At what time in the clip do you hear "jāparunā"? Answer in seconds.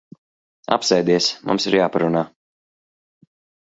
1.81-2.29